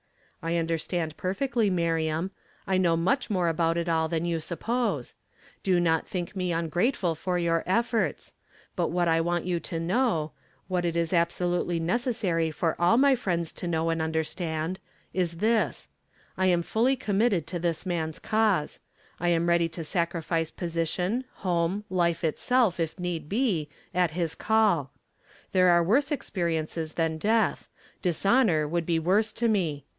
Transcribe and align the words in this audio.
"I 0.51 0.55
understand 0.55 1.15
perfectly, 1.17 1.69
Miriam; 1.69 2.31
I 2.65 2.79
know 2.79 2.97
much 2.97 3.29
more 3.29 3.47
about 3.47 3.77
it 3.77 3.87
all 3.87 4.09
than 4.09 4.25
you 4.25 4.39
suppose. 4.39 5.13
Do 5.61 5.79
not 5.79 6.07
think 6.07 6.35
me 6.35 6.51
ungrateful 6.51 7.13
for 7.13 7.37
your 7.37 7.61
efforts; 7.67 8.33
but 8.75 8.87
what 8.87 9.07
I 9.07 9.21
want 9.21 9.45
you 9.45 9.59
to 9.59 9.79
know— 9.79 10.31
what 10.67 10.83
it 10.85 10.95
is 10.95 11.13
absolutely 11.13 11.79
necessary 11.79 12.49
for 12.49 12.75
all 12.81 12.97
my 12.97 13.13
friends 13.13 13.51
to 13.51 13.67
know 13.67 13.91
and 13.91 14.01
understand— 14.01 14.79
is 15.21 15.33
this: 15.35 15.87
I 16.35 16.47
am 16.47 16.63
fully 16.63 16.95
committed 16.95 17.45
to 17.45 17.59
this 17.59 17.85
man's 17.85 18.17
cause; 18.17 18.79
I 19.19 19.27
am 19.29 19.47
ready 19.47 19.69
to 19.69 19.83
sacrifice 19.83 20.49
position, 20.49 21.25
home, 21.35 21.83
life 21.87 22.23
itself 22.23 22.79
if 22.79 22.99
need 22.99 23.29
be, 23.29 23.69
at 23.93 24.09
his 24.11 24.33
call. 24.33 24.91
There 25.51 25.69
are 25.69 25.85
woi 25.85 26.01
se 26.03 26.15
experiences 26.15 26.93
than 26.93 27.19
death; 27.19 27.67
dishonor 28.01 28.67
would 28.67 28.87
be 28.87 28.97
worse 28.97 29.31
to 29.33 29.47
me. 29.47 29.85